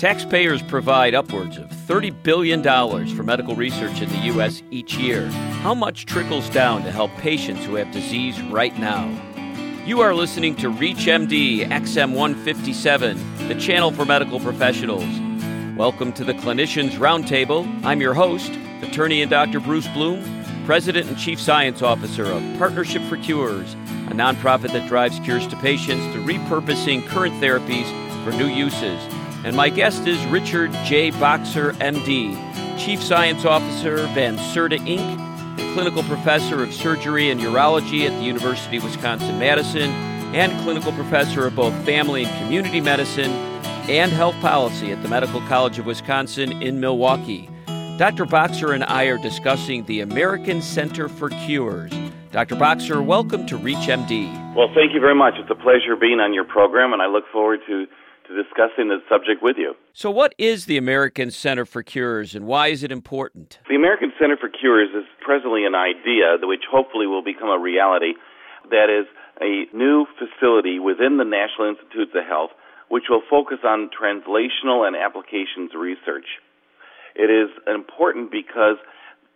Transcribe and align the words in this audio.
Taxpayers 0.00 0.62
provide 0.62 1.14
upwards 1.14 1.58
of 1.58 1.68
$30 1.68 2.22
billion 2.22 2.62
for 3.14 3.22
medical 3.22 3.54
research 3.54 4.00
in 4.00 4.08
the 4.08 4.16
U.S. 4.32 4.62
each 4.70 4.96
year. 4.96 5.26
How 5.60 5.74
much 5.74 6.06
trickles 6.06 6.48
down 6.48 6.84
to 6.84 6.90
help 6.90 7.10
patients 7.18 7.66
who 7.66 7.74
have 7.74 7.92
disease 7.92 8.40
right 8.44 8.74
now? 8.78 9.14
You 9.84 10.00
are 10.00 10.14
listening 10.14 10.56
to 10.56 10.70
ReachMD 10.70 11.68
XM157, 11.68 13.48
the 13.48 13.54
channel 13.56 13.92
for 13.92 14.06
medical 14.06 14.40
professionals. 14.40 15.04
Welcome 15.76 16.14
to 16.14 16.24
the 16.24 16.32
Clinicians 16.32 16.92
Roundtable. 16.92 17.68
I'm 17.84 18.00
your 18.00 18.14
host, 18.14 18.52
attorney 18.80 19.20
and 19.20 19.30
Dr. 19.30 19.60
Bruce 19.60 19.88
Bloom, 19.88 20.24
President 20.64 21.08
and 21.08 21.18
Chief 21.18 21.38
Science 21.38 21.82
Officer 21.82 22.24
of 22.24 22.42
Partnership 22.56 23.02
for 23.02 23.18
Cures, 23.18 23.74
a 23.74 24.14
nonprofit 24.14 24.72
that 24.72 24.88
drives 24.88 25.20
cures 25.20 25.46
to 25.48 25.56
patients 25.56 26.10
through 26.14 26.24
repurposing 26.24 27.06
current 27.06 27.34
therapies 27.34 27.84
for 28.24 28.30
new 28.30 28.46
uses. 28.46 29.19
And 29.42 29.56
my 29.56 29.70
guest 29.70 30.06
is 30.06 30.22
Richard 30.26 30.70
J. 30.84 31.10
Boxer, 31.12 31.72
MD, 31.72 32.36
Chief 32.78 33.02
Science 33.02 33.46
Officer, 33.46 33.96
Van 34.08 34.36
Serta 34.36 34.78
Inc., 34.78 35.18
and 35.58 35.74
Clinical 35.74 36.02
Professor 36.02 36.62
of 36.62 36.74
Surgery 36.74 37.30
and 37.30 37.40
Urology 37.40 38.06
at 38.06 38.12
the 38.18 38.24
University 38.24 38.76
of 38.76 38.84
Wisconsin 38.84 39.38
Madison, 39.38 39.90
and 40.34 40.52
Clinical 40.62 40.92
Professor 40.92 41.46
of 41.46 41.56
both 41.56 41.72
Family 41.86 42.24
and 42.26 42.44
Community 42.44 42.82
Medicine 42.82 43.30
and 43.88 44.12
Health 44.12 44.38
Policy 44.42 44.92
at 44.92 45.02
the 45.02 45.08
Medical 45.08 45.40
College 45.48 45.78
of 45.78 45.86
Wisconsin 45.86 46.60
in 46.60 46.78
Milwaukee. 46.78 47.48
Dr. 47.96 48.26
Boxer 48.26 48.72
and 48.72 48.84
I 48.84 49.04
are 49.04 49.18
discussing 49.18 49.86
the 49.86 50.00
American 50.00 50.60
Center 50.60 51.08
for 51.08 51.30
Cures. 51.30 51.92
Dr. 52.30 52.56
Boxer, 52.56 53.00
welcome 53.02 53.46
to 53.46 53.58
ReachMD. 53.58 54.54
Well, 54.54 54.68
thank 54.74 54.92
you 54.92 55.00
very 55.00 55.14
much. 55.14 55.34
It's 55.38 55.50
a 55.50 55.54
pleasure 55.54 55.96
being 55.98 56.20
on 56.20 56.34
your 56.34 56.44
program, 56.44 56.92
and 56.92 57.00
I 57.00 57.06
look 57.06 57.24
forward 57.32 57.60
to 57.66 57.86
discussing 58.30 58.88
the 58.88 58.98
subject 59.08 59.42
with 59.42 59.56
you. 59.58 59.74
So, 59.92 60.10
what 60.10 60.34
is 60.38 60.66
the 60.66 60.76
American 60.76 61.30
Center 61.30 61.64
for 61.64 61.82
Cures 61.82 62.34
and 62.34 62.46
why 62.46 62.68
is 62.68 62.82
it 62.82 62.92
important? 62.92 63.58
The 63.68 63.76
American 63.76 64.12
Center 64.18 64.36
for 64.36 64.48
Cures 64.48 64.90
is 64.94 65.04
presently 65.20 65.64
an 65.66 65.74
idea 65.74 66.38
which 66.42 66.64
hopefully 66.70 67.06
will 67.06 67.24
become 67.24 67.48
a 67.48 67.58
reality 67.58 68.14
that 68.70 68.88
is 68.90 69.06
a 69.40 69.66
new 69.74 70.06
facility 70.18 70.78
within 70.78 71.16
the 71.16 71.24
National 71.24 71.68
Institutes 71.68 72.12
of 72.14 72.24
Health 72.26 72.50
which 72.90 73.04
will 73.08 73.22
focus 73.30 73.58
on 73.64 73.88
translational 73.88 74.82
and 74.86 74.96
applications 74.96 75.70
research. 75.78 76.26
It 77.14 77.30
is 77.30 77.48
important 77.66 78.30
because 78.32 78.76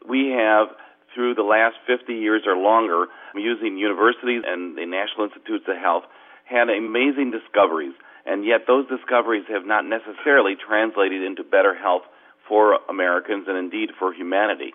we 0.07 0.35
have 0.37 0.75
through 1.15 1.37
the 1.37 1.47
last 1.47 1.77
50 1.87 2.13
years 2.13 2.43
or 2.47 2.57
longer 2.57 3.07
using 3.35 3.79
universities 3.79 4.43
and 4.45 4.77
the 4.77 4.85
National 4.85 5.31
Institutes 5.31 5.65
of 5.69 5.79
Health 5.79 6.03
had 6.45 6.69
amazing 6.69 7.31
discoveries 7.31 7.95
and 8.27 8.45
yet 8.45 8.63
those 8.67 8.89
discoveries 8.89 9.45
have 9.49 9.67
not 9.67 9.85
necessarily 9.85 10.55
translated 10.57 11.23
into 11.23 11.45
better 11.45 11.75
health 11.75 12.03
for 12.49 12.79
Americans 12.89 13.47
and 13.49 13.57
indeed 13.57 13.91
for 13.99 14.13
humanity. 14.13 14.73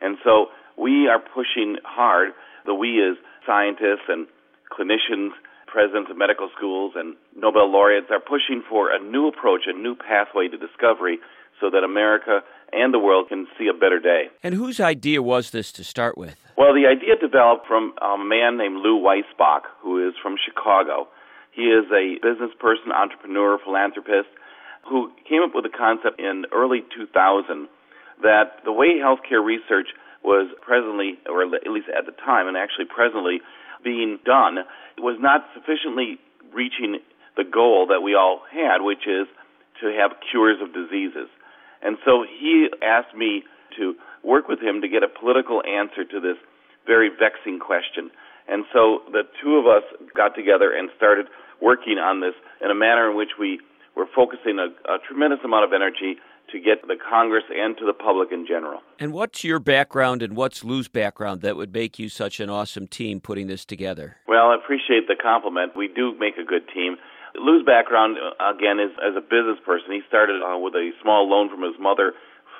And 0.00 0.18
so 0.24 0.46
we 0.76 1.08
are 1.08 1.18
pushing 1.18 1.76
hard, 1.84 2.32
the 2.64 2.74
we 2.74 3.02
as 3.02 3.16
scientists 3.46 4.08
and 4.08 4.26
clinicians, 4.70 5.30
presidents 5.66 6.10
of 6.10 6.16
medical 6.16 6.48
schools, 6.56 6.92
and 6.96 7.16
Nobel 7.36 7.70
laureates 7.70 8.06
are 8.10 8.20
pushing 8.20 8.62
for 8.68 8.90
a 8.90 8.98
new 8.98 9.28
approach, 9.28 9.62
a 9.66 9.72
new 9.72 9.94
pathway 9.94 10.48
to 10.48 10.56
discovery 10.56 11.18
so 11.60 11.70
that 11.70 11.84
America 11.84 12.40
and 12.72 12.92
the 12.92 12.98
world 12.98 13.28
can 13.28 13.46
see 13.58 13.68
a 13.68 13.72
better 13.72 13.98
day. 13.98 14.24
And 14.42 14.54
whose 14.54 14.80
idea 14.80 15.22
was 15.22 15.50
this 15.50 15.72
to 15.72 15.84
start 15.84 16.18
with? 16.18 16.36
Well, 16.56 16.74
the 16.74 16.86
idea 16.86 17.16
developed 17.20 17.66
from 17.66 17.94
a 18.00 18.16
man 18.18 18.56
named 18.56 18.76
Lou 18.76 19.00
Weisbach, 19.00 19.62
who 19.80 20.06
is 20.06 20.14
from 20.22 20.36
Chicago. 20.42 21.08
He 21.56 21.72
is 21.72 21.88
a 21.88 22.20
business 22.20 22.52
person, 22.60 22.92
entrepreneur, 22.92 23.58
philanthropist 23.64 24.28
who 24.84 25.10
came 25.28 25.42
up 25.42 25.54
with 25.54 25.64
the 25.64 25.72
concept 25.72 26.20
in 26.20 26.44
early 26.52 26.84
2000 26.94 27.66
that 28.22 28.60
the 28.64 28.72
way 28.72 29.00
healthcare 29.00 29.44
research 29.44 29.88
was 30.22 30.52
presently, 30.60 31.16
or 31.24 31.42
at 31.42 31.70
least 31.72 31.88
at 31.88 32.04
the 32.04 32.12
time, 32.12 32.46
and 32.46 32.56
actually 32.56 32.84
presently 32.84 33.40
being 33.82 34.18
done, 34.24 34.68
was 34.98 35.16
not 35.18 35.48
sufficiently 35.54 36.18
reaching 36.52 37.00
the 37.36 37.44
goal 37.44 37.86
that 37.88 38.00
we 38.00 38.14
all 38.14 38.42
had, 38.52 38.84
which 38.84 39.08
is 39.08 39.26
to 39.80 39.92
have 39.96 40.12
cures 40.30 40.60
of 40.60 40.72
diseases. 40.72 41.28
And 41.82 41.96
so 42.04 42.24
he 42.24 42.68
asked 42.82 43.14
me 43.16 43.44
to 43.78 43.94
work 44.24 44.48
with 44.48 44.60
him 44.60 44.80
to 44.80 44.88
get 44.88 45.02
a 45.02 45.08
political 45.08 45.62
answer 45.64 46.04
to 46.04 46.20
this 46.20 46.36
very 46.86 47.08
vexing 47.08 47.60
question. 47.60 48.10
And 48.48 48.64
so 48.72 49.02
the 49.10 49.22
two 49.42 49.56
of 49.56 49.66
us 49.66 49.84
got 50.16 50.34
together 50.34 50.72
and 50.72 50.88
started 50.96 51.26
working 51.60 51.98
on 51.98 52.20
this 52.20 52.34
in 52.62 52.70
a 52.70 52.74
manner 52.74 53.10
in 53.10 53.16
which 53.16 53.38
we 53.38 53.60
were 53.96 54.06
focusing 54.14 54.58
a, 54.58 54.68
a 54.90 54.98
tremendous 55.06 55.40
amount 55.44 55.64
of 55.64 55.72
energy 55.72 56.18
to 56.52 56.60
get 56.60 56.80
to 56.80 56.86
the 56.86 56.96
Congress 56.96 57.42
and 57.50 57.76
to 57.78 57.84
the 57.84 57.92
public 57.92 58.30
in 58.30 58.46
general. 58.46 58.80
And 59.00 59.12
what's 59.12 59.42
your 59.42 59.58
background 59.58 60.22
and 60.22 60.36
what's 60.36 60.62
Lou's 60.62 60.88
background 60.88 61.40
that 61.42 61.56
would 61.56 61.72
make 61.72 61.98
you 61.98 62.08
such 62.08 62.38
an 62.38 62.50
awesome 62.50 62.86
team 62.86 63.20
putting 63.20 63.48
this 63.48 63.64
together? 63.64 64.18
Well, 64.28 64.50
I 64.50 64.54
appreciate 64.54 65.08
the 65.08 65.16
compliment. 65.20 65.76
We 65.76 65.88
do 65.88 66.14
make 66.18 66.36
a 66.38 66.44
good 66.44 66.68
team. 66.72 66.96
Lou's 67.34 67.66
background, 67.66 68.16
uh, 68.16 68.54
again, 68.54 68.78
is 68.78 68.92
as 69.02 69.16
a 69.16 69.20
business 69.20 69.58
person. 69.64 69.90
He 69.90 70.00
started 70.08 70.40
uh, 70.40 70.58
with 70.58 70.74
a 70.74 70.90
small 71.02 71.28
loan 71.28 71.50
from 71.50 71.62
his 71.62 71.74
mother 71.80 72.12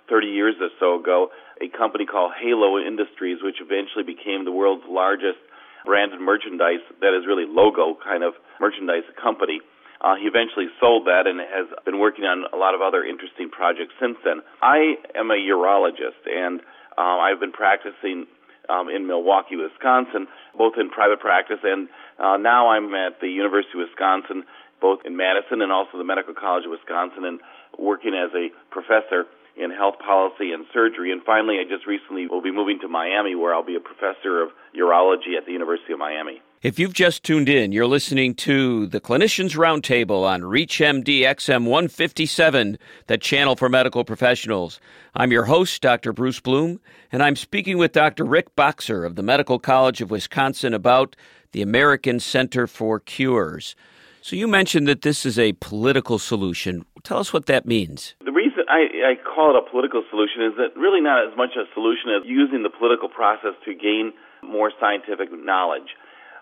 30 0.08 0.28
years 0.28 0.54
or 0.60 0.68
so 0.78 1.00
ago, 1.00 1.28
a 1.60 1.68
company 1.76 2.06
called 2.06 2.32
Halo 2.40 2.78
Industries, 2.78 3.38
which 3.42 3.56
eventually 3.60 4.04
became 4.04 4.44
the 4.44 4.52
world's 4.52 4.84
largest 4.88 5.38
branded 5.86 6.20
merchandise 6.20 6.82
that 7.00 7.14
is 7.14 7.24
really 7.24 7.46
logo 7.46 7.96
kind 8.02 8.26
of 8.26 8.34
merchandise 8.60 9.06
company. 9.14 9.62
Uh, 10.02 10.18
he 10.20 10.28
eventually 10.28 10.66
sold 10.76 11.06
that 11.06 11.24
and 11.24 11.40
has 11.40 11.70
been 11.86 11.98
working 11.98 12.26
on 12.26 12.44
a 12.52 12.58
lot 12.58 12.74
of 12.74 12.82
other 12.82 13.00
interesting 13.00 13.48
projects 13.48 13.94
since 13.96 14.18
then. 14.26 14.44
I 14.60 15.00
am 15.16 15.30
a 15.30 15.38
urologist, 15.40 16.20
and 16.28 16.60
uh, 16.98 17.16
I've 17.24 17.40
been 17.40 17.54
practicing 17.54 18.26
um, 18.68 18.90
in 18.90 19.06
Milwaukee, 19.06 19.56
Wisconsin, 19.56 20.26
both 20.58 20.74
in 20.76 20.90
private 20.90 21.20
practice 21.20 21.62
and 21.62 21.88
uh, 22.18 22.36
now 22.36 22.68
I'm 22.68 22.94
at 22.94 23.20
the 23.20 23.28
University 23.28 23.76
of 23.76 23.88
Wisconsin, 23.88 24.44
both 24.80 25.00
in 25.04 25.16
Madison 25.16 25.60
and 25.60 25.70
also 25.70 25.98
the 25.98 26.04
Medical 26.04 26.34
College 26.34 26.64
of 26.64 26.72
Wisconsin, 26.72 27.24
and 27.24 27.40
working 27.78 28.14
as 28.16 28.32
a 28.32 28.48
professor 28.72 29.28
in 29.56 29.70
health 29.70 29.96
policy 29.98 30.52
and 30.52 30.66
surgery. 30.72 31.12
And 31.12 31.22
finally, 31.24 31.56
I 31.58 31.64
just 31.68 31.86
recently 31.86 32.26
will 32.26 32.42
be 32.42 32.52
moving 32.52 32.78
to 32.80 32.88
Miami, 32.88 33.34
where 33.34 33.54
I'll 33.54 33.64
be 33.64 33.76
a 33.76 33.80
professor 33.80 34.42
of 34.42 34.50
urology 34.76 35.36
at 35.38 35.46
the 35.46 35.52
University 35.52 35.92
of 35.92 35.98
Miami. 35.98 36.42
If 36.62 36.78
you've 36.78 36.94
just 36.94 37.22
tuned 37.22 37.48
in, 37.48 37.72
you're 37.72 37.86
listening 37.86 38.34
to 38.36 38.86
the 38.86 39.00
Clinicians 39.00 39.56
Roundtable 39.56 40.24
on 40.24 40.40
ReachMD 40.42 41.20
XM 41.20 41.64
157, 41.64 42.78
the 43.06 43.18
channel 43.18 43.56
for 43.56 43.68
medical 43.68 44.04
professionals. 44.04 44.80
I'm 45.14 45.32
your 45.32 45.44
host, 45.44 45.80
Dr. 45.80 46.12
Bruce 46.12 46.40
Bloom, 46.40 46.80
and 47.12 47.22
I'm 47.22 47.36
speaking 47.36 47.78
with 47.78 47.92
Dr. 47.92 48.24
Rick 48.24 48.56
Boxer 48.56 49.04
of 49.04 49.16
the 49.16 49.22
Medical 49.22 49.58
College 49.58 50.00
of 50.00 50.10
Wisconsin 50.10 50.74
about 50.74 51.14
the 51.52 51.62
American 51.62 52.20
Center 52.20 52.66
for 52.66 53.00
Cures. 53.00 53.76
So 54.22 54.34
you 54.34 54.48
mentioned 54.48 54.88
that 54.88 55.02
this 55.02 55.24
is 55.24 55.38
a 55.38 55.52
political 55.60 56.18
solution. 56.18 56.84
Tell 57.04 57.18
us 57.18 57.32
what 57.32 57.46
that 57.46 57.64
means. 57.64 58.16
The 58.24 58.32
I, 58.68 59.12
I 59.12 59.12
call 59.16 59.54
it 59.54 59.62
a 59.62 59.64
political 59.70 60.02
solution 60.10 60.42
is 60.42 60.54
that 60.58 60.78
really 60.78 61.00
not 61.00 61.22
as 61.26 61.36
much 61.36 61.54
a 61.54 61.64
solution 61.74 62.10
as 62.18 62.22
using 62.26 62.62
the 62.62 62.70
political 62.70 63.08
process 63.08 63.54
to 63.64 63.74
gain 63.74 64.12
more 64.42 64.72
scientific 64.80 65.30
knowledge. 65.32 65.94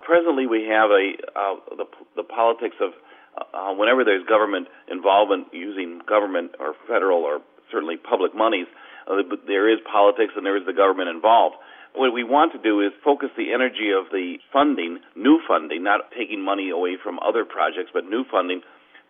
Presently, 0.05 0.47
we 0.47 0.69
have 0.69 0.91
a 0.91 1.17
uh, 1.33 1.57
the, 1.77 1.87
the 2.17 2.25
politics 2.25 2.77
of 2.81 2.93
uh, 3.37 3.75
whenever 3.75 4.05
there's 4.05 4.25
government 4.27 4.69
involvement 4.91 5.49
using 5.53 6.01
government 6.07 6.53
or 6.61 6.75
federal 6.87 7.25
or 7.25 7.41
certainly 7.73 7.97
public 7.97 8.35
monies, 8.35 8.67
uh, 9.09 9.23
there 9.47 9.69
is 9.73 9.81
politics 9.91 10.33
and 10.37 10.45
there 10.45 10.57
is 10.57 10.67
the 10.67 10.77
government 10.77 11.09
involved. 11.09 11.57
What 11.95 12.13
we 12.13 12.25
want 12.25 12.53
to 12.53 12.59
do 12.59 12.81
is 12.81 12.91
focus 13.05 13.31
the 13.37 13.55
energy 13.55 13.95
of 13.95 14.11
the 14.11 14.39
funding, 14.53 14.99
new 15.15 15.39
funding, 15.47 15.85
not 15.85 16.11
taking 16.11 16.45
money 16.45 16.71
away 16.71 16.99
from 17.01 17.19
other 17.23 17.45
projects, 17.45 17.91
but 17.95 18.05
new 18.05 18.25
funding 18.31 18.63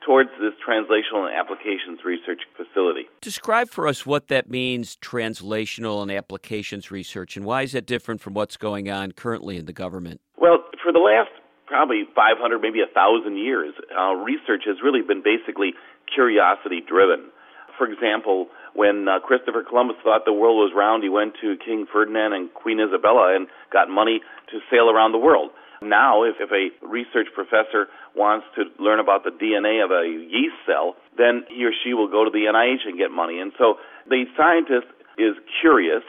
towards 0.04 0.30
this 0.40 0.52
translational 0.66 1.26
and 1.26 1.34
applications 1.34 2.04
research 2.04 2.42
facility. 2.56 3.06
Describe 3.20 3.70
for 3.70 3.88
us 3.88 4.04
what 4.04 4.28
that 4.28 4.50
means, 4.50 4.96
translational 4.96 6.02
and 6.02 6.10
applications 6.10 6.90
research, 6.90 7.36
and 7.36 7.44
why 7.44 7.62
is 7.62 7.72
that 7.72 7.86
different 7.86 8.20
from 8.20 8.34
what's 8.34 8.56
going 8.56 8.90
on 8.90 9.12
currently 9.12 9.56
in 9.56 9.66
the 9.66 9.72
government? 9.72 10.20
Well, 10.36 10.58
for 10.82 10.92
the 10.92 10.98
last 10.98 11.30
probably 11.66 12.04
500, 12.14 12.60
maybe 12.60 12.80
1,000 12.80 13.36
years, 13.36 13.74
uh, 13.96 14.14
research 14.14 14.62
has 14.66 14.76
really 14.84 15.00
been 15.00 15.22
basically 15.22 15.72
curiosity 16.12 16.82
driven. 16.86 17.30
For 17.78 17.90
example, 17.90 18.48
when 18.74 19.08
uh, 19.08 19.18
Christopher 19.20 19.64
Columbus 19.66 19.96
thought 20.04 20.24
the 20.24 20.32
world 20.32 20.58
was 20.58 20.72
round, 20.76 21.02
he 21.02 21.08
went 21.08 21.34
to 21.40 21.56
King 21.64 21.86
Ferdinand 21.90 22.32
and 22.32 22.52
Queen 22.54 22.78
Isabella 22.78 23.34
and 23.34 23.48
got 23.72 23.88
money 23.88 24.20
to 24.50 24.58
sail 24.70 24.90
around 24.90 25.12
the 25.12 25.18
world. 25.18 25.50
Now, 25.82 26.24
if, 26.24 26.36
if 26.40 26.50
a 26.50 26.70
research 26.86 27.28
professor 27.34 27.88
wants 28.14 28.46
to 28.56 28.70
learn 28.82 29.00
about 29.00 29.24
the 29.24 29.30
DNA 29.30 29.84
of 29.84 29.90
a 29.90 30.06
yeast 30.06 30.56
cell, 30.66 30.96
then 31.16 31.44
he 31.48 31.64
or 31.64 31.72
she 31.84 31.94
will 31.94 32.08
go 32.08 32.24
to 32.24 32.30
the 32.30 32.46
NIH 32.50 32.86
and 32.86 32.98
get 32.98 33.10
money. 33.10 33.38
And 33.40 33.52
so 33.58 33.76
the 34.08 34.24
scientist 34.36 34.88
is 35.18 35.34
curious 35.60 36.02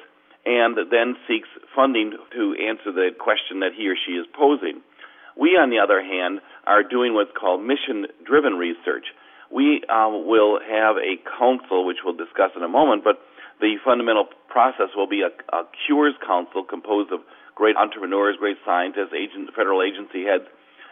and 0.46 0.78
then 0.92 1.16
seeks 1.28 1.50
funding 1.76 2.14
to 2.34 2.56
answer 2.62 2.92
the 2.92 3.10
question 3.18 3.60
that 3.62 3.74
he 3.76 3.88
or 3.88 3.96
she 3.96 4.14
is 4.14 4.26
posing. 4.38 4.82
We, 5.36 5.58
on 5.60 5.70
the 5.70 5.80
other 5.80 6.02
hand, 6.02 6.40
are 6.66 6.84
doing 6.84 7.14
what's 7.14 7.34
called 7.36 7.62
mission 7.62 8.08
driven 8.24 8.54
research 8.54 9.06
we 9.52 9.82
um, 9.90 10.26
will 10.28 10.60
have 10.60 10.98
a 10.98 11.16
council, 11.38 11.86
which 11.86 11.98
we'll 12.04 12.18
discuss 12.18 12.52
in 12.56 12.64
a 12.64 12.68
moment, 12.68 13.04
but 13.04 13.22
the 13.62 13.76
fundamental 13.86 14.28
process 14.50 14.90
will 14.96 15.08
be 15.08 15.22
a, 15.22 15.32
a 15.56 15.64
cures 15.86 16.16
council 16.26 16.64
composed 16.64 17.12
of 17.12 17.22
great 17.56 17.76
entrepreneurs, 17.76 18.36
great 18.38 18.58
scientists, 18.66 19.16
agent, 19.16 19.50
federal 19.56 19.82
agency 19.82 20.24
heads, 20.24 20.46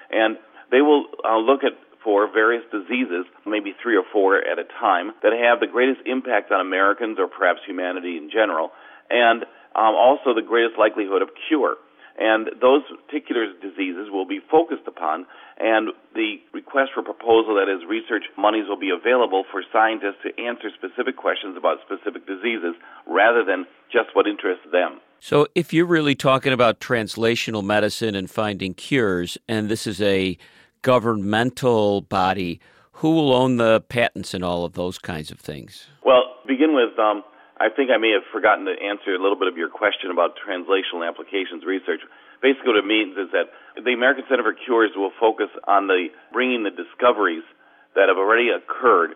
and 0.10 0.38
they 0.72 0.82
will 0.82 1.06
uh, 1.24 1.38
look 1.38 1.64
at 1.64 1.74
for 2.04 2.28
various 2.28 2.64
diseases, 2.72 3.26
maybe 3.46 3.74
three 3.82 3.96
or 3.96 4.04
four 4.12 4.38
at 4.38 4.60
a 4.60 4.68
time, 4.80 5.14
that 5.24 5.32
have 5.32 5.60
the 5.60 5.72
greatest 5.72 6.02
impact 6.06 6.52
on 6.52 6.60
Americans 6.60 7.18
or 7.18 7.28
perhaps 7.28 7.62
humanity 7.66 8.18
in 8.18 8.30
general, 8.30 8.72
and 9.10 9.44
um, 9.76 9.96
also 9.96 10.36
the 10.36 10.44
greatest 10.44 10.78
likelihood 10.78 11.22
of 11.22 11.30
cure. 11.48 11.76
And 12.20 12.62
those 12.62 12.84
particular 13.08 13.50
diseases 13.58 14.12
will 14.12 14.28
be 14.28 14.40
focused 14.52 14.86
upon, 14.86 15.26
and 15.58 15.90
the 16.14 16.38
request 16.54 16.92
for 16.94 17.02
proposal, 17.02 17.56
that 17.58 17.72
is, 17.72 17.82
research 17.90 18.28
monies 18.38 18.70
will 18.70 18.78
be 18.78 18.94
available 18.94 19.46
for 19.50 19.64
scientists 19.74 20.22
to 20.22 20.30
answer 20.38 20.70
specific 20.78 21.18
questions 21.18 21.58
about 21.58 21.82
specific 21.82 22.28
diseases 22.28 22.76
rather 23.08 23.42
than 23.44 23.66
just 23.90 24.14
what 24.14 24.28
interests 24.28 24.68
them. 24.72 25.02
So, 25.24 25.48
if 25.56 25.72
you're 25.72 25.88
really 25.88 26.16
talking 26.16 26.52
about 26.52 26.82
translational 26.82 27.64
medicine 27.64 28.14
and 28.14 28.30
finding 28.30 28.74
cures, 28.74 29.38
and 29.48 29.70
this 29.70 29.88
is 29.88 30.02
a 30.02 30.38
governmental 30.82 32.02
body, 32.02 32.60
who 33.00 33.16
will 33.16 33.32
own 33.32 33.56
the 33.56 33.80
patents 33.88 34.34
and 34.34 34.44
all 34.44 34.66
of 34.66 34.74
those 34.74 35.00
kinds 35.00 35.32
of 35.32 35.40
things? 35.40 35.88
Well, 36.04 36.24
begin 36.46 36.76
with, 36.76 37.00
um, 37.00 37.24
I 37.56 37.70
think 37.72 37.88
I 37.90 37.96
may 37.96 38.12
have 38.12 38.28
forgotten 38.34 38.66
to 38.66 38.76
answer 38.76 39.16
a 39.16 39.22
little 39.24 39.40
bit 39.40 39.48
of 39.48 39.56
your 39.56 39.70
question 39.70 40.12
about 40.12 40.36
translational 40.36 41.08
applications 41.08 41.64
research. 41.64 42.02
Basically, 42.42 42.76
what 42.76 42.84
it 42.84 42.86
means 42.86 43.16
is 43.16 43.32
that 43.32 43.48
the 43.80 43.94
American 43.94 44.26
Center 44.28 44.44
for 44.44 44.52
Cures 44.52 44.92
will 44.94 45.16
focus 45.22 45.48
on 45.64 45.88
the 45.88 46.08
bringing 46.34 46.68
the 46.68 46.76
discoveries 46.76 47.48
that 47.96 48.12
have 48.12 48.18
already 48.18 48.50
occurred 48.52 49.16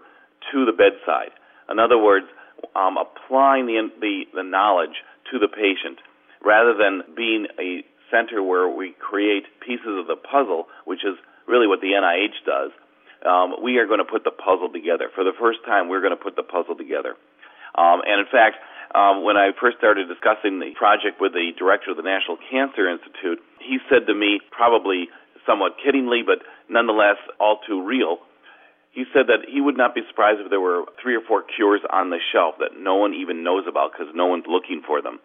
to 0.55 0.63
the 0.63 0.71
bedside. 0.71 1.35
In 1.67 1.79
other 1.79 1.99
words, 1.99 2.27
um, 2.75 2.97
applying 2.97 3.65
the, 3.65 3.89
the 3.99 4.23
the 4.33 4.43
knowledge 4.43 5.03
to 5.31 5.39
the 5.39 5.47
patient 5.47 5.99
rather 6.43 6.73
than 6.77 7.03
being 7.15 7.47
a 7.59 7.83
center 8.11 8.41
where 8.41 8.69
we 8.69 8.95
create 8.99 9.43
pieces 9.59 9.99
of 9.99 10.07
the 10.07 10.15
puzzle, 10.15 10.67
which 10.85 11.03
is 11.03 11.17
really 11.47 11.67
what 11.67 11.81
the 11.81 11.91
NIH 11.91 12.45
does. 12.45 12.71
Um, 13.25 13.63
we 13.63 13.77
are 13.77 13.87
going 13.87 13.99
to 13.99 14.07
put 14.07 14.23
the 14.23 14.31
puzzle 14.31 14.69
together. 14.71 15.09
For 15.13 15.23
the 15.23 15.33
first 15.39 15.59
time, 15.65 15.89
we're 15.89 16.01
going 16.01 16.15
to 16.15 16.21
put 16.21 16.35
the 16.35 16.43
puzzle 16.43 16.75
together. 16.75 17.17
Um, 17.75 18.01
and 18.05 18.21
in 18.21 18.29
fact, 18.31 18.57
um, 18.95 19.23
when 19.23 19.35
I 19.35 19.51
first 19.59 19.77
started 19.77 20.07
discussing 20.07 20.59
the 20.59 20.71
project 20.77 21.19
with 21.19 21.33
the 21.33 21.51
director 21.57 21.91
of 21.91 21.97
the 21.97 22.07
National 22.07 22.37
Cancer 22.49 22.87
Institute, 22.87 23.43
he 23.59 23.79
said 23.89 24.07
to 24.07 24.13
me, 24.13 24.39
probably 24.51 25.09
somewhat 25.45 25.75
kiddingly, 25.81 26.23
but 26.25 26.39
nonetheless 26.69 27.17
all 27.39 27.59
too 27.67 27.83
real, 27.83 28.19
he 28.97 29.05
said 29.13 29.29
that 29.29 29.45
he 29.45 29.61
would 29.61 29.77
not 29.77 29.93
be 29.93 30.01
surprised 30.09 30.41
if 30.41 30.49
there 30.49 30.59
were 30.59 30.89
three 30.97 31.13
or 31.13 31.21
four 31.21 31.45
cures 31.45 31.85
on 31.93 32.09
the 32.09 32.17
shelf 32.33 32.57
that 32.57 32.73
no 32.81 32.97
one 32.97 33.13
even 33.13 33.45
knows 33.45 33.69
about 33.69 33.93
because 33.93 34.09
no 34.17 34.25
one's 34.25 34.49
looking 34.49 34.81
for 34.81 35.05
them. 35.05 35.21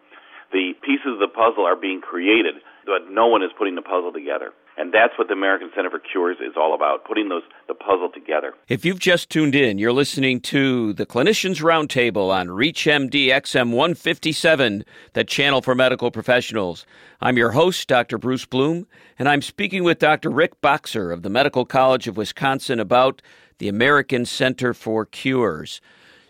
The 0.53 0.77
pieces 0.85 1.17
of 1.17 1.17
the 1.17 1.33
puzzle 1.33 1.65
are 1.65 1.73
being 1.75 1.97
created, 1.97 2.61
but 2.85 3.09
no 3.09 3.25
one 3.25 3.41
is 3.41 3.49
putting 3.57 3.73
the 3.73 3.81
puzzle 3.81 4.13
together. 4.13 4.53
And 4.77 4.91
that's 4.91 5.17
what 5.17 5.27
the 5.27 5.33
American 5.33 5.69
Center 5.75 5.89
for 5.89 5.99
Cures 5.99 6.37
is 6.39 6.53
all 6.57 6.73
about, 6.73 7.05
putting 7.05 7.29
those 7.29 7.43
the 7.67 7.75
puzzle 7.75 8.09
together. 8.11 8.53
If 8.67 8.83
you've 8.83 8.99
just 8.99 9.29
tuned 9.29 9.53
in, 9.53 9.77
you're 9.77 9.93
listening 9.93 10.39
to 10.41 10.93
the 10.93 11.05
Clinicians 11.05 11.61
Roundtable 11.61 12.33
on 12.33 12.47
ReachMD 12.47 13.27
XM 13.27 13.71
157, 13.71 14.83
the 15.13 15.23
channel 15.23 15.61
for 15.61 15.75
medical 15.75 16.09
professionals. 16.09 16.85
I'm 17.21 17.37
your 17.37 17.51
host, 17.51 17.87
Dr. 17.87 18.17
Bruce 18.17 18.45
Bloom, 18.45 18.87
and 19.19 19.29
I'm 19.29 19.43
speaking 19.43 19.83
with 19.83 19.99
Dr. 19.99 20.31
Rick 20.31 20.59
Boxer 20.59 21.11
of 21.11 21.21
the 21.21 21.29
Medical 21.29 21.65
College 21.65 22.07
of 22.07 22.17
Wisconsin 22.17 22.79
about 22.79 23.21
the 23.59 23.69
American 23.69 24.25
Center 24.25 24.73
for 24.73 25.05
Cures. 25.05 25.81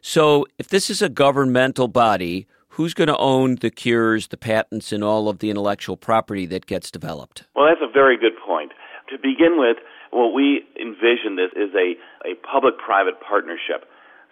So, 0.01 0.45
if 0.57 0.68
this 0.68 0.90
is 0.90 1.01
a 1.01 1.07
governmental 1.07 1.88
body, 1.88 2.45
who's 2.74 2.94
going 2.94 3.08
to 3.08 3.18
own 3.18 3.56
the 3.62 3.70
cures, 3.70 4.28
the 4.28 4.38
patents, 4.38 4.92
and 4.92 5.04
all 5.04 5.30
of 5.30 5.40
the 5.40 5.50
intellectual 5.50 5.98
property 5.98 6.46
that 6.48 6.66
gets 6.66 6.90
developed? 6.90 7.44
Well, 7.56 7.68
that's 7.68 7.81
a 7.81 7.92
very 7.92 8.18
good 8.18 8.34
point. 8.46 8.72
To 9.10 9.18
begin 9.18 9.58
with, 9.58 9.78
what 10.12 10.34
we 10.34 10.62
envision 10.80 11.38
this 11.38 11.54
is 11.56 11.74
a, 11.74 11.98
a 12.25 12.34
public 12.46 12.78
private 12.78 13.22
partnership 13.22 13.86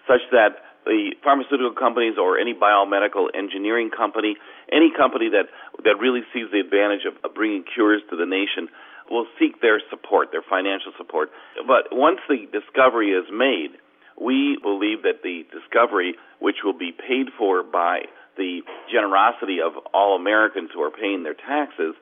such 0.08 0.22
that 0.32 0.58
the 0.86 1.14
pharmaceutical 1.24 1.74
companies 1.78 2.18
or 2.18 2.40
any 2.40 2.54
biomedical 2.54 3.30
engineering 3.38 3.90
company, 3.90 4.36
any 4.72 4.92
company 4.96 5.30
that, 5.30 5.46
that 5.84 6.02
really 6.02 6.22
sees 6.34 6.50
the 6.52 6.60
advantage 6.60 7.06
of, 7.06 7.14
of 7.24 7.36
bringing 7.36 7.64
cures 7.64 8.02
to 8.10 8.18
the 8.18 8.26
nation, 8.26 8.70
will 9.10 9.28
seek 9.38 9.62
their 9.62 9.82
support, 9.90 10.30
their 10.32 10.42
financial 10.42 10.92
support. 10.98 11.30
But 11.68 11.94
once 11.94 12.20
the 12.28 12.50
discovery 12.50 13.12
is 13.12 13.26
made, 13.30 13.78
we 14.20 14.58
believe 14.62 15.04
that 15.04 15.22
the 15.22 15.46
discovery, 15.54 16.16
which 16.40 16.64
will 16.64 16.78
be 16.78 16.92
paid 16.92 17.30
for 17.38 17.62
by 17.62 18.10
the 18.38 18.62
generosity 18.92 19.60
of 19.60 19.74
all 19.94 20.16
Americans 20.16 20.70
who 20.74 20.82
are 20.82 20.92
paying 20.92 21.24
their 21.24 21.36
taxes, 21.36 21.96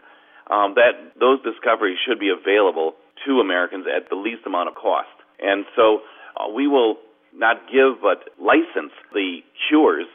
um, 0.50 0.76
that 0.76 1.14
those 1.20 1.42
discoveries 1.44 1.98
should 2.08 2.20
be 2.20 2.30
available 2.30 2.94
to 3.26 3.40
Americans 3.40 3.86
at 3.86 4.10
the 4.10 4.16
least 4.16 4.46
amount 4.46 4.70
of 4.70 4.76
cost. 4.76 5.14
And 5.40 5.66
so 5.76 6.02
uh, 6.38 6.50
we 6.54 6.68
will 6.68 6.98
not 7.34 7.68
give 7.72 8.02
but 8.02 8.30
license 8.42 8.94
the 9.14 9.40
cures 9.68 10.08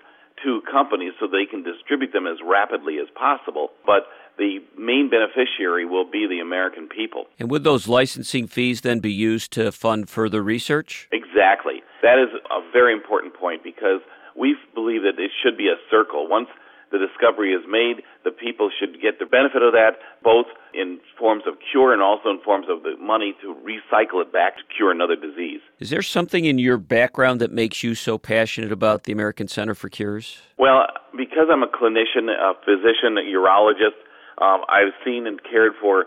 to 0.43 0.61
companies 0.71 1.13
so 1.21 1.27
they 1.27 1.47
can 1.49 1.63
distribute 1.63 2.13
them 2.13 2.27
as 2.27 2.39
rapidly 2.45 2.99
as 2.99 3.09
possible. 3.15 3.69
But 3.87 4.07
the 4.37 4.59
main 4.77 5.11
beneficiary 5.11 5.87
will 5.87 6.11
be 6.11 6.27
the 6.29 6.41
American 6.41 6.89
people. 6.89 7.27
And 7.39 7.51
would 7.51 7.63
those 7.65 7.87
licensing 7.87 8.49
fees 8.49 8.81
then 8.81 8.99
be 8.99 9.13
used 9.13 9.53
to 9.53 9.71
fund 9.71 10.11
further 10.11 10.43
research? 10.43 11.09
Exactly. 11.13 11.83
That 12.03 12.19
is 12.19 12.29
a 12.51 12.61
very 12.73 12.93
important 12.93 13.35
point 13.35 13.63
because 13.63 14.01
we 14.37 14.57
believe 14.75 15.03
that 15.03 15.19
it 15.19 15.31
should 15.43 15.57
be 15.57 15.69
a 15.69 15.79
circle. 15.91 16.29
Once 16.29 16.49
the 16.93 16.99
discovery 16.99 17.53
is 17.53 17.63
made, 17.69 18.03
the 18.23 18.31
people 18.31 18.71
should 18.71 19.01
get 19.03 19.19
the 19.19 19.27
benefit 19.27 19.63
of 19.63 19.73
that, 19.73 19.99
both 20.23 20.47
in 20.73 21.01
forms 21.19 21.43
of 21.47 21.55
cure 21.73 21.93
and 21.93 22.03
also 22.03 22.31
in 22.31 22.39
forms 22.45 22.67
of 22.71 22.83
the 22.83 22.95
money 23.01 23.35
to 23.43 23.55
recycle 23.67 24.23
it 24.23 24.33
back 24.33 24.57
to 24.57 24.63
cure 24.77 24.93
another 24.93 25.17
disease. 25.17 25.61
Is 25.81 25.91
there 25.91 26.03
something 26.03 26.45
in 26.45 26.59
your 26.59 26.79
background 26.79 27.41
that 27.41 27.51
makes 27.51 27.83
you 27.83 27.95
so 27.95 28.19
passionate 28.19 28.71
about 28.71 29.05
the 29.05 29.13
American 29.13 29.49
Center 29.49 29.75
for 29.75 29.89
Cures? 29.89 30.39
Well, 30.59 30.87
because 31.17 31.51
I'm 31.51 31.63
a 31.63 31.71
clinician, 31.71 32.31
a 32.31 32.55
physician, 32.65 33.19
a 33.19 33.27
urologist, 33.27 33.99
um, 34.39 34.63
I've 34.69 34.95
seen 35.05 35.27
and 35.27 35.41
cared 35.43 35.73
for 35.81 36.07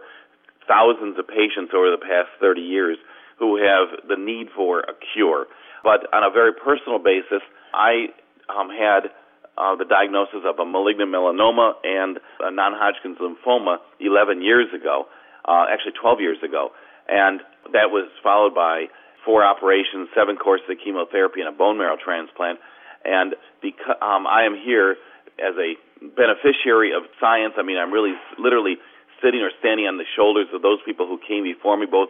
thousands 0.68 1.18
of 1.18 1.28
patients 1.28 1.72
over 1.76 1.92
the 1.92 2.00
past 2.00 2.28
30 2.40 2.62
years 2.62 2.98
who 3.40 3.56
have 3.56 4.08
the 4.08 4.16
need 4.16 4.48
for 4.56 4.82
a 4.82 4.94
cure. 5.14 5.48
But 5.84 6.12
on 6.14 6.24
a 6.24 6.32
very 6.32 6.52
personal 6.52 7.00
basis, 7.00 7.42
I 7.78 8.10
um, 8.50 8.74
had 8.74 9.14
uh, 9.58 9.78
the 9.78 9.86
diagnosis 9.86 10.42
of 10.46 10.58
a 10.58 10.66
malignant 10.66 11.14
melanoma 11.14 11.78
and 11.86 12.18
a 12.42 12.50
non-Hodgkin's 12.50 13.18
lymphoma 13.22 13.78
11 14.00 14.42
years 14.42 14.68
ago, 14.74 15.06
uh, 15.46 15.66
actually 15.70 15.94
12 16.02 16.20
years 16.22 16.38
ago, 16.42 16.74
and 17.08 17.42
that 17.74 17.94
was 17.94 18.10
followed 18.22 18.54
by 18.54 18.90
four 19.24 19.46
operations, 19.46 20.10
seven 20.16 20.38
courses 20.38 20.66
of 20.70 20.78
chemotherapy, 20.84 21.42
and 21.42 21.50
a 21.50 21.56
bone 21.56 21.78
marrow 21.78 21.98
transplant. 21.98 22.60
And 23.06 23.36
because 23.62 23.98
um, 24.02 24.26
I 24.26 24.44
am 24.44 24.58
here 24.58 24.98
as 25.38 25.54
a 25.58 25.78
beneficiary 26.16 26.92
of 26.94 27.04
science, 27.20 27.54
I 27.58 27.64
mean, 27.64 27.78
I'm 27.78 27.94
really 27.94 28.14
literally 28.40 28.78
sitting 29.22 29.42
or 29.42 29.52
standing 29.60 29.86
on 29.86 29.98
the 29.98 30.08
shoulders 30.16 30.48
of 30.54 30.62
those 30.62 30.80
people 30.86 31.08
who 31.08 31.20
came 31.22 31.44
before 31.44 31.78
me, 31.78 31.86
both 31.86 32.10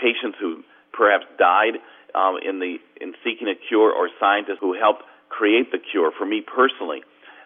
patients 0.00 0.36
who 0.40 0.62
perhaps 0.92 1.24
died 1.38 1.80
um, 2.14 2.36
in 2.42 2.58
the 2.60 2.76
in 3.00 3.14
seeking 3.24 3.48
a 3.48 3.54
cure 3.68 3.92
or 3.92 4.08
scientists 4.20 4.60
who 4.60 4.74
helped 4.78 5.02
create 5.28 5.72
the 5.72 5.78
cure. 5.78 6.12
For 6.16 6.26
me 6.26 6.42
personally, 6.42 7.02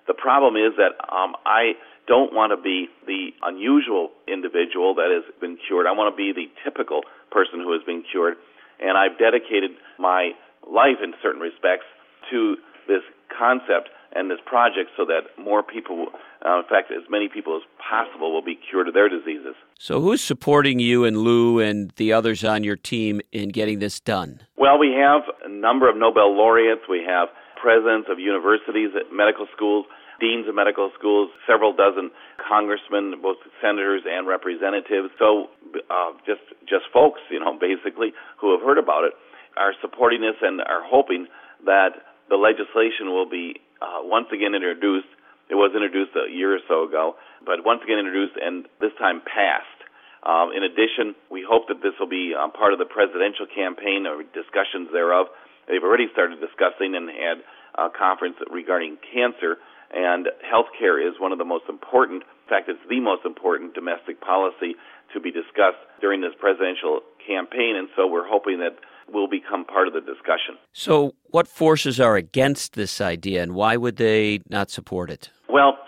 the 0.06 0.14
problem 0.14 0.56
is 0.56 0.76
that 0.76 0.98
um, 1.12 1.34
I 1.46 1.74
don't 2.06 2.32
want 2.32 2.50
to 2.50 2.60
be 2.60 2.88
the 3.06 3.30
unusual 3.42 4.10
individual 4.26 4.94
that 4.94 5.10
has 5.10 5.24
been 5.40 5.56
cured. 5.66 5.86
I 5.86 5.92
want 5.92 6.12
to 6.12 6.16
be 6.16 6.32
the 6.34 6.50
typical 6.64 7.02
person 7.30 7.60
who 7.60 7.72
has 7.72 7.82
been 7.84 8.02
cured, 8.10 8.34
and 8.80 8.98
I've 8.98 9.18
dedicated 9.18 9.72
my 9.98 10.32
life 10.66 10.98
in 11.02 11.14
certain 11.22 11.40
respects 11.40 11.86
to 12.30 12.56
this 12.88 13.02
concept 13.30 13.90
and 14.14 14.30
this 14.30 14.38
project 14.44 14.90
so 14.96 15.04
that 15.06 15.30
more 15.42 15.62
people, 15.62 16.06
uh, 16.44 16.58
in 16.58 16.64
fact, 16.68 16.90
as 16.90 17.08
many 17.08 17.28
people 17.28 17.56
as 17.56 17.62
possible, 17.78 18.32
will 18.32 18.42
be 18.42 18.58
cured 18.58 18.88
of 18.88 18.94
their 18.94 19.08
diseases. 19.08 19.54
So, 19.78 20.00
who's 20.00 20.20
supporting 20.20 20.78
you 20.78 21.04
and 21.04 21.18
Lou 21.18 21.60
and 21.60 21.92
the 21.96 22.12
others 22.12 22.44
on 22.44 22.64
your 22.64 22.76
team 22.76 23.20
in 23.32 23.50
getting 23.50 23.78
this 23.78 24.00
done? 24.00 24.40
Well, 24.56 24.78
we 24.78 24.92
have 24.98 25.22
a 25.44 25.48
number 25.48 25.88
of 25.88 25.96
Nobel 25.96 26.36
laureates. 26.36 26.82
We 26.88 27.04
have 27.06 27.28
presidents 27.60 28.08
of 28.10 28.18
universities, 28.18 28.90
medical 29.12 29.46
schools, 29.54 29.86
deans 30.18 30.48
of 30.48 30.54
medical 30.54 30.90
schools, 30.98 31.30
several 31.46 31.72
dozen 31.74 32.10
congressmen, 32.36 33.14
both 33.22 33.36
senators 33.60 34.02
and 34.08 34.26
representatives. 34.26 35.08
So, 35.18 35.48
uh, 35.88 36.12
just 36.26 36.42
just 36.68 36.84
folks, 36.92 37.20
you 37.30 37.40
know, 37.40 37.56
basically 37.58 38.12
who 38.40 38.52
have 38.52 38.60
heard 38.60 38.78
about 38.78 39.04
it, 39.04 39.12
are 39.56 39.72
supporting 39.80 40.20
this 40.20 40.36
and 40.42 40.60
are 40.60 40.82
hoping 40.84 41.26
that 41.64 41.90
the 42.28 42.36
legislation 42.36 43.10
will 43.10 43.28
be 43.28 43.60
uh, 43.80 44.00
once 44.04 44.28
again 44.32 44.54
introduced. 44.54 45.08
It 45.49 45.56
was 45.56 45.72
introduced 45.75 46.14
a 46.14 46.30
year 46.30 46.54
or 46.54 46.62
so 46.68 46.87
ago, 46.87 47.16
but 47.44 47.64
once 47.64 47.80
again 47.82 47.99
introduced 47.99 48.37
and 48.40 48.66
this 48.80 48.92
time 48.99 49.20
passed 49.26 49.80
Um, 50.22 50.52
in 50.52 50.62
addition, 50.62 51.16
we 51.30 51.40
hope 51.42 51.68
that 51.68 51.80
this 51.80 51.96
will 51.99 52.08
be 52.08 52.34
um, 52.37 52.52
part 52.52 52.72
of 52.72 52.78
the 52.78 52.84
presidential 52.84 53.46
campaign 53.49 54.06
or 54.06 54.22
discussions 54.22 54.92
thereof. 54.92 55.32
They've 55.66 55.82
already 55.82 56.08
started 56.12 56.40
discussing 56.40 56.94
and 56.94 57.08
had 57.08 57.38
a 57.78 57.88
conference 57.88 58.37
regarding 58.50 58.99
cancer, 59.00 59.56
and 59.90 60.28
healthcare 60.44 61.00
is 61.00 61.16
one 61.18 61.32
of 61.32 61.38
the 61.38 61.49
most 61.49 61.64
important, 61.68 62.22
in 62.22 62.49
fact, 62.52 62.68
it's 62.68 62.84
the 62.88 63.00
most 63.00 63.25
important 63.25 63.72
domestic 63.75 64.20
policy 64.20 64.76
to 65.14 65.20
be 65.20 65.30
discussed 65.32 65.80
during 66.00 66.20
this 66.20 66.34
presidential 66.38 67.00
campaign, 67.25 67.76
and 67.76 67.88
so 67.96 68.06
we're 68.06 68.28
hoping 68.28 68.58
that 68.60 68.76
will 69.12 69.28
become 69.28 69.64
part 69.64 69.88
of 69.88 69.94
the 69.94 70.00
discussion. 70.00 70.56
So, 70.72 71.14
what 71.30 71.48
forces 71.48 72.00
are 72.00 72.16
against 72.16 72.74
this 72.74 73.00
idea, 73.00 73.42
and 73.42 73.54
why 73.54 73.76
would 73.76 73.96
they 73.96 74.40
not 74.48 74.70
support 74.70 75.10
it? 75.10 75.30
Well, 75.48 75.78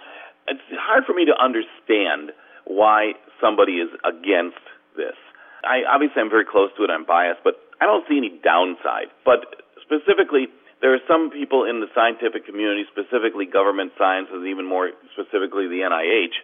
it's 0.48 0.60
hard 0.72 1.04
for 1.06 1.14
me 1.14 1.24
to 1.26 1.34
understand 1.42 2.32
why 2.64 3.12
somebody 3.40 3.82
is 3.82 3.90
against 4.04 4.62
this. 4.96 5.16
I 5.64 5.86
obviously 5.86 6.22
I'm 6.22 6.30
very 6.30 6.46
close 6.46 6.70
to 6.76 6.84
it. 6.84 6.90
I'm 6.90 7.04
biased, 7.04 7.40
but 7.44 7.54
I 7.80 7.86
don't 7.86 8.04
see 8.08 8.18
any 8.18 8.34
downside. 8.42 9.10
But 9.24 9.46
specifically, 9.82 10.50
there 10.82 10.94
are 10.94 11.02
some 11.06 11.30
people 11.30 11.64
in 11.64 11.78
the 11.78 11.86
scientific 11.94 12.46
community, 12.46 12.82
specifically 12.90 13.46
government 13.46 13.92
sciences, 13.98 14.42
even 14.46 14.66
more 14.66 14.90
specifically 15.14 15.70
the 15.70 15.86
NIH, 15.86 16.34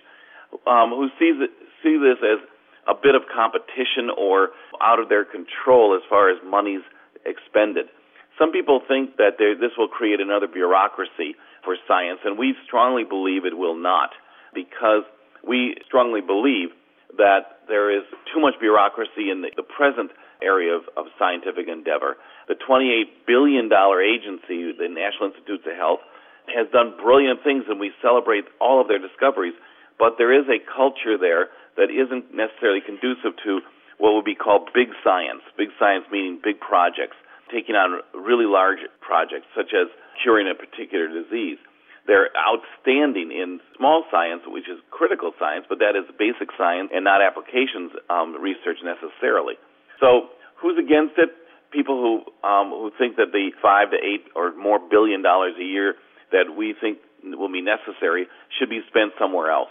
um, 0.70 0.90
who 0.94 1.10
sees 1.18 1.38
it, 1.42 1.50
see 1.82 1.98
this 1.98 2.22
as 2.22 2.38
a 2.88 2.94
bit 2.94 3.14
of 3.14 3.22
competition 3.28 4.08
or 4.16 4.50
out 4.80 4.98
of 4.98 5.08
their 5.08 5.24
control 5.24 5.94
as 5.94 6.02
far 6.08 6.30
as 6.30 6.38
monies 6.44 6.82
expended. 7.26 7.86
Some 8.38 8.52
people 8.52 8.80
think 8.86 9.16
that 9.16 9.36
this 9.38 9.72
will 9.76 9.88
create 9.88 10.20
another 10.20 10.46
bureaucracy 10.46 11.36
for 11.64 11.76
science, 11.86 12.20
and 12.24 12.38
we 12.38 12.54
strongly 12.64 13.04
believe 13.04 13.44
it 13.44 13.56
will 13.56 13.76
not 13.76 14.10
because 14.54 15.02
we 15.46 15.76
strongly 15.86 16.20
believe 16.20 16.70
that 17.16 17.66
there 17.68 17.90
is 17.90 18.04
too 18.32 18.40
much 18.40 18.54
bureaucracy 18.60 19.30
in 19.30 19.42
the, 19.42 19.50
the 19.56 19.66
present 19.66 20.10
area 20.42 20.72
of, 20.72 20.82
of 20.96 21.06
scientific 21.18 21.66
endeavor. 21.68 22.16
The 22.46 22.54
$28 22.54 23.26
billion 23.26 23.66
agency, 23.66 24.72
the 24.72 24.88
National 24.88 25.34
Institutes 25.34 25.66
of 25.66 25.76
Health, 25.76 26.00
has 26.48 26.70
done 26.72 26.94
brilliant 26.96 27.44
things, 27.44 27.64
and 27.68 27.80
we 27.80 27.92
celebrate 28.00 28.44
all 28.60 28.80
of 28.80 28.88
their 28.88 28.98
discoveries. 28.98 29.54
But 29.98 30.14
there 30.16 30.30
is 30.32 30.46
a 30.46 30.62
culture 30.62 31.18
there 31.18 31.50
that 31.76 31.90
isn't 31.90 32.34
necessarily 32.34 32.80
conducive 32.80 33.34
to 33.44 33.60
what 33.98 34.14
would 34.14 34.24
be 34.24 34.34
called 34.38 34.70
big 34.74 34.94
science. 35.02 35.42
Big 35.58 35.74
science 35.78 36.06
meaning 36.10 36.38
big 36.42 36.62
projects, 36.62 37.18
taking 37.50 37.74
on 37.74 38.02
really 38.14 38.46
large 38.46 38.78
projects, 39.02 39.46
such 39.54 39.74
as 39.74 39.90
curing 40.22 40.46
a 40.46 40.54
particular 40.54 41.10
disease. 41.10 41.58
They're 42.06 42.30
outstanding 42.32 43.30
in 43.34 43.60
small 43.76 44.06
science, 44.10 44.42
which 44.46 44.64
is 44.64 44.80
critical 44.90 45.34
science, 45.38 45.66
but 45.68 45.78
that 45.78 45.92
is 45.92 46.08
basic 46.16 46.48
science 46.56 46.88
and 46.94 47.04
not 47.04 47.20
applications 47.20 47.92
um, 48.08 48.40
research 48.40 48.80
necessarily. 48.80 49.60
So, 50.00 50.32
who's 50.56 50.78
against 50.78 51.18
it? 51.18 51.28
People 51.70 52.00
who 52.00 52.48
um, 52.48 52.70
who 52.70 52.90
think 52.96 53.16
that 53.20 53.28
the 53.30 53.52
five 53.60 53.90
to 53.90 53.98
eight 54.00 54.24
or 54.34 54.56
more 54.56 54.80
billion 54.80 55.20
dollars 55.20 55.52
a 55.60 55.64
year 55.64 56.00
that 56.32 56.56
we 56.56 56.72
think 56.80 56.96
will 57.22 57.52
be 57.52 57.60
necessary 57.60 58.24
should 58.56 58.70
be 58.70 58.80
spent 58.88 59.12
somewhere 59.20 59.52
else 59.52 59.68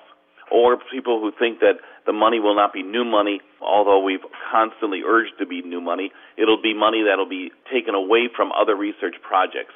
or 0.51 0.77
people 0.91 1.19
who 1.19 1.31
think 1.37 1.59
that 1.59 1.79
the 2.05 2.13
money 2.13 2.39
will 2.39 2.55
not 2.55 2.73
be 2.73 2.83
new 2.83 3.03
money, 3.03 3.41
although 3.61 4.01
we've 4.01 4.23
constantly 4.51 5.01
urged 5.05 5.33
to 5.39 5.45
be 5.45 5.61
new 5.61 5.81
money. 5.81 6.11
It'll 6.37 6.61
be 6.61 6.73
money 6.73 7.03
that'll 7.03 7.29
be 7.29 7.51
taken 7.71 7.95
away 7.95 8.29
from 8.33 8.51
other 8.53 8.75
research 8.75 9.15
projects. 9.21 9.73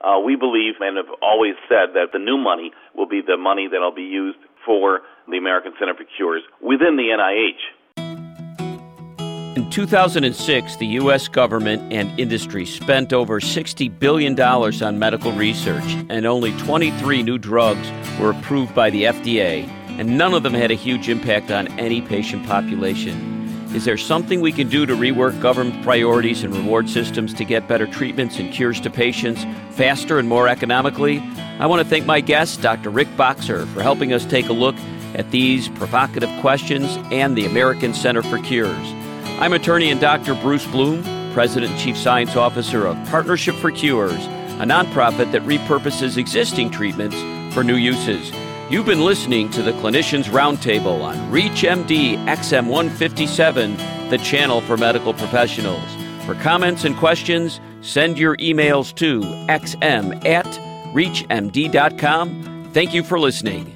Uh, 0.00 0.18
we 0.20 0.36
believe 0.36 0.74
and 0.80 0.96
have 0.96 1.14
always 1.22 1.54
said 1.68 1.94
that 1.94 2.12
the 2.12 2.18
new 2.18 2.36
money 2.36 2.72
will 2.94 3.08
be 3.08 3.20
the 3.26 3.36
money 3.36 3.68
that'll 3.70 3.94
be 3.94 4.02
used 4.02 4.38
for 4.64 5.00
the 5.28 5.36
American 5.36 5.72
Center 5.78 5.94
for 5.94 6.04
Cures 6.16 6.42
within 6.60 6.96
the 6.96 7.12
NIH. 7.12 7.60
In 9.56 9.70
2006, 9.70 10.76
the 10.76 10.86
U.S. 10.86 11.28
government 11.28 11.92
and 11.92 12.18
industry 12.18 12.66
spent 12.66 13.12
over 13.12 13.40
$60 13.40 13.98
billion 14.00 14.38
on 14.40 14.98
medical 14.98 15.30
research, 15.32 15.84
and 16.08 16.26
only 16.26 16.50
23 16.58 17.22
new 17.22 17.38
drugs 17.38 17.88
were 18.18 18.30
approved 18.30 18.74
by 18.74 18.90
the 18.90 19.04
FDA 19.04 19.70
and 19.98 20.18
none 20.18 20.34
of 20.34 20.42
them 20.42 20.54
had 20.54 20.70
a 20.70 20.74
huge 20.74 21.08
impact 21.08 21.50
on 21.50 21.68
any 21.78 22.00
patient 22.00 22.46
population. 22.46 23.34
Is 23.74 23.84
there 23.84 23.96
something 23.96 24.40
we 24.40 24.52
can 24.52 24.68
do 24.68 24.86
to 24.86 24.94
rework 24.94 25.40
government 25.40 25.82
priorities 25.82 26.44
and 26.44 26.54
reward 26.54 26.88
systems 26.88 27.34
to 27.34 27.44
get 27.44 27.66
better 27.66 27.88
treatments 27.88 28.38
and 28.38 28.52
cures 28.52 28.80
to 28.82 28.90
patients 28.90 29.44
faster 29.70 30.20
and 30.20 30.28
more 30.28 30.46
economically? 30.46 31.18
I 31.58 31.66
want 31.66 31.82
to 31.82 31.88
thank 31.88 32.06
my 32.06 32.20
guest, 32.20 32.62
Dr. 32.62 32.90
Rick 32.90 33.16
Boxer, 33.16 33.66
for 33.66 33.82
helping 33.82 34.12
us 34.12 34.24
take 34.24 34.48
a 34.48 34.52
look 34.52 34.76
at 35.14 35.30
these 35.32 35.68
provocative 35.70 36.30
questions 36.40 36.96
and 37.10 37.36
the 37.36 37.46
American 37.46 37.94
Center 37.94 38.22
for 38.22 38.38
Cures. 38.38 38.92
I'm 39.40 39.52
attorney 39.52 39.90
and 39.90 40.00
Dr. 40.00 40.34
Bruce 40.34 40.66
Bloom, 40.66 41.02
President 41.32 41.72
and 41.72 41.80
Chief 41.80 41.96
Science 41.96 42.36
Officer 42.36 42.86
of 42.86 42.96
Partnership 43.08 43.56
for 43.56 43.72
Cures, 43.72 44.12
a 44.14 44.64
nonprofit 44.64 45.32
that 45.32 45.42
repurposes 45.42 46.16
existing 46.16 46.70
treatments 46.70 47.16
for 47.52 47.64
new 47.64 47.74
uses. 47.74 48.30
You've 48.70 48.86
been 48.86 49.04
listening 49.04 49.50
to 49.50 49.62
the 49.62 49.72
Clinicians 49.72 50.24
Roundtable 50.24 51.02
on 51.02 51.16
ReachMD 51.30 52.16
XM157, 52.24 54.08
the 54.08 54.16
channel 54.18 54.62
for 54.62 54.78
medical 54.78 55.12
professionals. 55.12 55.84
For 56.24 56.34
comments 56.36 56.86
and 56.86 56.96
questions, 56.96 57.60
send 57.82 58.18
your 58.18 58.38
emails 58.38 58.94
to 58.94 59.20
xm 59.20 60.24
at 60.24 60.46
reachmd.com. 60.94 62.70
Thank 62.72 62.94
you 62.94 63.02
for 63.02 63.20
listening. 63.20 63.73